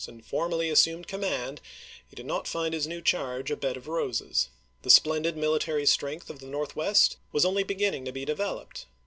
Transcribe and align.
and 0.07 0.25
formally 0.25 0.67
assumed 0.71 1.07
command, 1.07 1.61
he 2.07 2.15
did 2.15 2.25
not 2.25 2.47
find 2.47 2.73
his 2.73 2.87
new 2.87 2.99
charge 3.03 3.51
a 3.51 3.55
bed 3.55 3.77
of 3.77 3.87
roses. 3.87 4.49
The 4.81 4.89
splendid 4.89 5.35
mili 5.35 5.59
tary 5.59 5.85
strength 5.85 6.27
of 6.31 6.39
the 6.39 6.47
Northwest 6.47 7.17
was 7.31 7.45
only 7.45 7.61
begin 7.63 7.91
ning 7.91 8.05
to 8.05 8.11
be 8.11 8.25
developed. 8.25 8.87